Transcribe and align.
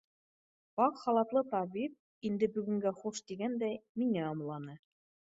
—Аҡ 0.85 0.95
халатлы 1.01 1.41
табип, 1.49 1.93
инде 2.29 2.49
бөгөнгә 2.55 2.93
хуш 3.01 3.19
тигәндәй, 3.27 3.77
миңә 4.05 4.25
ымланы. 4.31 4.75